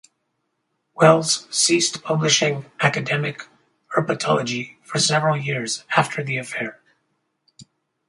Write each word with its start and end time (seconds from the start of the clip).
Wells 0.95 1.47
ceased 1.55 2.01
publishing 2.01 2.65
academic 2.79 3.43
herpetology 3.95 4.77
for 4.81 4.97
several 4.97 5.37
years 5.37 5.83
after 5.95 6.23
the 6.23 6.37
affair. 6.37 6.81